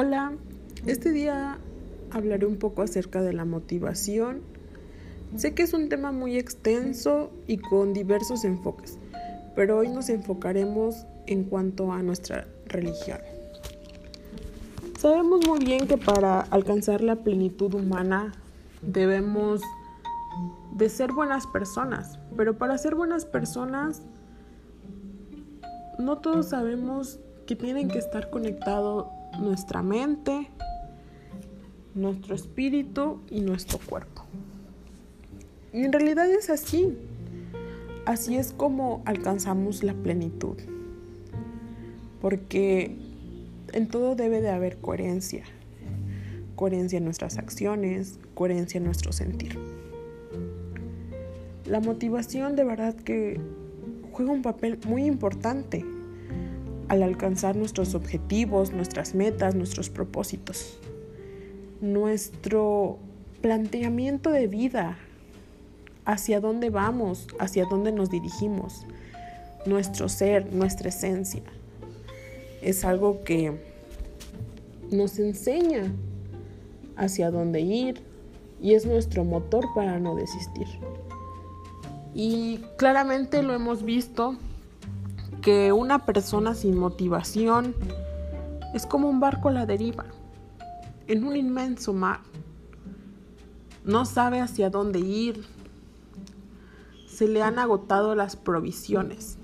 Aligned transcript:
Hola, 0.00 0.32
este 0.86 1.10
día 1.10 1.58
hablaré 2.12 2.46
un 2.46 2.54
poco 2.54 2.82
acerca 2.82 3.20
de 3.20 3.32
la 3.32 3.44
motivación. 3.44 4.42
Sé 5.34 5.54
que 5.54 5.64
es 5.64 5.72
un 5.72 5.88
tema 5.88 6.12
muy 6.12 6.38
extenso 6.38 7.32
y 7.48 7.58
con 7.58 7.94
diversos 7.94 8.44
enfoques, 8.44 8.96
pero 9.56 9.78
hoy 9.78 9.88
nos 9.88 10.08
enfocaremos 10.08 11.04
en 11.26 11.42
cuanto 11.42 11.90
a 11.90 12.00
nuestra 12.00 12.46
religión. 12.66 13.18
Sabemos 15.00 15.44
muy 15.48 15.64
bien 15.64 15.88
que 15.88 15.98
para 15.98 16.42
alcanzar 16.42 17.00
la 17.00 17.16
plenitud 17.16 17.74
humana 17.74 18.30
debemos 18.82 19.62
de 20.76 20.90
ser 20.90 21.10
buenas 21.10 21.48
personas, 21.48 22.20
pero 22.36 22.56
para 22.56 22.78
ser 22.78 22.94
buenas 22.94 23.24
personas 23.24 24.02
no 25.98 26.18
todos 26.18 26.50
sabemos 26.50 27.18
que 27.48 27.56
tienen 27.56 27.88
que 27.88 27.98
estar 27.98 28.30
conectados 28.30 29.17
nuestra 29.38 29.82
mente, 29.82 30.48
nuestro 31.94 32.34
espíritu 32.34 33.20
y 33.30 33.40
nuestro 33.40 33.78
cuerpo. 33.78 34.24
Y 35.72 35.84
en 35.84 35.92
realidad 35.92 36.30
es 36.30 36.50
así. 36.50 36.96
Así 38.06 38.36
es 38.36 38.52
como 38.52 39.02
alcanzamos 39.04 39.82
la 39.82 39.94
plenitud. 39.94 40.56
Porque 42.20 42.96
en 43.72 43.88
todo 43.88 44.14
debe 44.14 44.40
de 44.40 44.50
haber 44.50 44.78
coherencia. 44.78 45.44
Coherencia 46.56 46.96
en 46.96 47.04
nuestras 47.04 47.38
acciones, 47.38 48.18
coherencia 48.34 48.78
en 48.78 48.84
nuestro 48.84 49.12
sentir. 49.12 49.58
La 51.66 51.80
motivación 51.80 52.56
de 52.56 52.64
verdad 52.64 52.94
que 52.94 53.40
juega 54.12 54.32
un 54.32 54.42
papel 54.42 54.78
muy 54.86 55.04
importante 55.04 55.84
al 56.88 57.02
alcanzar 57.02 57.56
nuestros 57.56 57.94
objetivos, 57.94 58.72
nuestras 58.72 59.14
metas, 59.14 59.54
nuestros 59.54 59.90
propósitos. 59.90 60.78
Nuestro 61.80 62.98
planteamiento 63.40 64.30
de 64.30 64.46
vida, 64.46 64.98
hacia 66.04 66.40
dónde 66.40 66.70
vamos, 66.70 67.28
hacia 67.38 67.66
dónde 67.66 67.92
nos 67.92 68.10
dirigimos, 68.10 68.86
nuestro 69.66 70.08
ser, 70.08 70.52
nuestra 70.52 70.88
esencia, 70.88 71.42
es 72.62 72.84
algo 72.84 73.22
que 73.22 73.52
nos 74.90 75.18
enseña 75.18 75.92
hacia 76.96 77.30
dónde 77.30 77.60
ir 77.60 78.00
y 78.60 78.74
es 78.74 78.86
nuestro 78.86 79.24
motor 79.24 79.66
para 79.74 79.98
no 80.00 80.16
desistir. 80.16 80.66
Y 82.14 82.58
claramente 82.76 83.42
lo 83.42 83.54
hemos 83.54 83.84
visto 83.84 84.36
una 85.74 86.04
persona 86.04 86.54
sin 86.54 86.76
motivación 86.76 87.74
es 88.74 88.84
como 88.84 89.08
un 89.08 89.18
barco 89.18 89.48
a 89.48 89.52
la 89.52 89.66
deriva, 89.66 90.04
en 91.06 91.24
un 91.24 91.36
inmenso 91.36 91.94
mar. 91.94 92.20
No 93.84 94.04
sabe 94.04 94.40
hacia 94.40 94.68
dónde 94.68 94.98
ir. 94.98 95.44
Se 97.08 97.26
le 97.26 97.42
han 97.42 97.58
agotado 97.58 98.14
las 98.14 98.36
provisiones. 98.36 99.38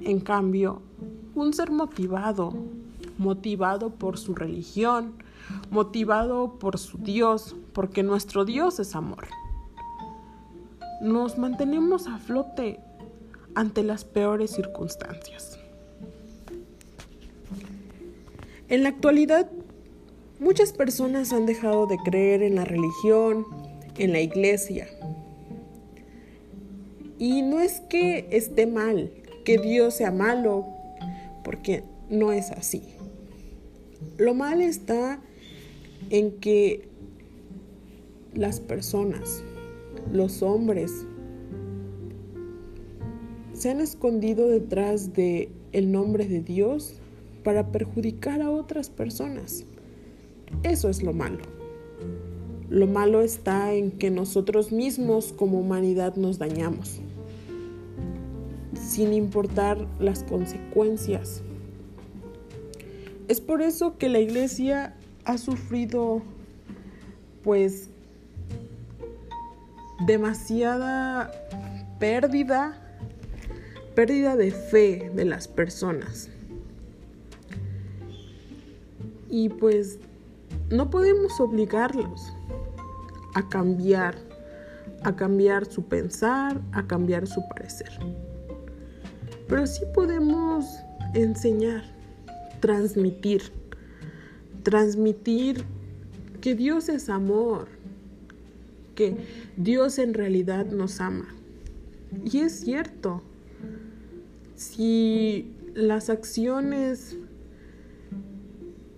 En 0.00 0.20
cambio, 0.20 0.82
un 1.34 1.52
ser 1.52 1.72
motivado, 1.72 2.54
motivado 3.18 3.90
por 3.90 4.18
su 4.18 4.34
religión, 4.36 5.14
motivado 5.70 6.58
por 6.60 6.78
su 6.78 6.98
Dios, 6.98 7.56
porque 7.72 8.04
nuestro 8.04 8.44
Dios 8.44 8.78
es 8.78 8.94
amor. 8.94 9.26
Nos 11.02 11.38
mantenemos 11.38 12.06
a 12.06 12.18
flote 12.18 12.78
ante 13.54 13.82
las 13.82 14.04
peores 14.04 14.50
circunstancias. 14.50 15.58
En 18.68 18.82
la 18.82 18.88
actualidad, 18.88 19.50
muchas 20.40 20.72
personas 20.72 21.32
han 21.32 21.46
dejado 21.46 21.86
de 21.86 21.96
creer 21.98 22.42
en 22.42 22.54
la 22.54 22.64
religión, 22.64 23.46
en 23.98 24.12
la 24.12 24.20
iglesia. 24.20 24.88
Y 27.18 27.42
no 27.42 27.60
es 27.60 27.80
que 27.80 28.26
esté 28.30 28.66
mal, 28.66 29.12
que 29.44 29.58
Dios 29.58 29.94
sea 29.94 30.10
malo, 30.10 30.66
porque 31.44 31.84
no 32.10 32.32
es 32.32 32.50
así. 32.50 32.82
Lo 34.16 34.34
mal 34.34 34.60
está 34.60 35.20
en 36.10 36.32
que 36.40 36.88
las 38.34 38.60
personas, 38.60 39.42
los 40.12 40.42
hombres, 40.42 41.06
se 43.64 43.70
han 43.70 43.80
escondido 43.80 44.46
detrás 44.46 45.14
de 45.14 45.50
el 45.72 45.90
nombre 45.90 46.26
de 46.26 46.42
Dios 46.42 46.96
para 47.42 47.72
perjudicar 47.72 48.42
a 48.42 48.50
otras 48.50 48.90
personas. 48.90 49.64
Eso 50.62 50.90
es 50.90 51.02
lo 51.02 51.14
malo. 51.14 51.38
Lo 52.68 52.86
malo 52.86 53.22
está 53.22 53.72
en 53.72 53.90
que 53.92 54.10
nosotros 54.10 54.70
mismos 54.70 55.32
como 55.32 55.58
humanidad 55.60 56.16
nos 56.16 56.38
dañamos, 56.38 57.00
sin 58.78 59.14
importar 59.14 59.78
las 59.98 60.24
consecuencias. 60.24 61.40
Es 63.28 63.40
por 63.40 63.62
eso 63.62 63.96
que 63.96 64.10
la 64.10 64.18
iglesia 64.18 64.94
ha 65.24 65.38
sufrido 65.38 66.20
pues 67.42 67.88
demasiada 70.06 71.32
pérdida 71.98 72.83
pérdida 73.94 74.36
de 74.36 74.50
fe 74.50 75.10
de 75.14 75.24
las 75.24 75.48
personas. 75.48 76.28
Y 79.30 79.48
pues 79.48 79.98
no 80.70 80.90
podemos 80.90 81.40
obligarlos 81.40 82.32
a 83.34 83.48
cambiar, 83.48 84.16
a 85.02 85.14
cambiar 85.14 85.66
su 85.66 85.84
pensar, 85.84 86.60
a 86.72 86.86
cambiar 86.86 87.26
su 87.26 87.42
parecer. 87.48 87.90
Pero 89.48 89.66
sí 89.66 89.82
podemos 89.92 90.78
enseñar, 91.14 91.84
transmitir, 92.60 93.42
transmitir 94.62 95.64
que 96.40 96.54
Dios 96.54 96.88
es 96.88 97.08
amor, 97.08 97.68
que 98.94 99.16
Dios 99.56 99.98
en 99.98 100.14
realidad 100.14 100.66
nos 100.66 101.00
ama. 101.00 101.26
Y 102.24 102.38
es 102.38 102.60
cierto, 102.60 103.22
si 104.64 105.52
las 105.74 106.08
acciones 106.08 107.16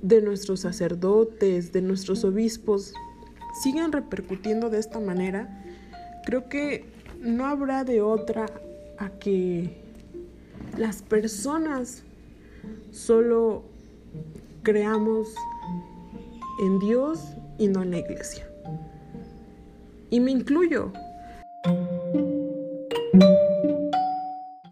de 0.03 0.23
nuestros 0.23 0.61
sacerdotes, 0.61 1.73
de 1.73 1.83
nuestros 1.83 2.25
obispos, 2.25 2.95
siguen 3.63 3.93
repercutiendo 3.93 4.71
de 4.71 4.79
esta 4.79 5.01
manera, 5.01 5.65
creo 6.25 6.49
que 6.49 6.85
no 7.21 7.47
habrá 7.47 7.85
de 7.85 8.01
otra 8.01 8.47
a 8.99 9.11
que 9.11 9.77
las 10.77 11.03
personas 11.03 12.05
solo 12.93 13.65
creamos 14.63 15.35
en 16.61 16.79
Dios 16.79 17.21
y 17.59 17.69
no 17.69 17.83
en 17.83 17.91
la 17.91 17.99
iglesia. 17.99 18.49
Y 20.11 20.21
me 20.21 20.31
incluyo, 20.31 20.93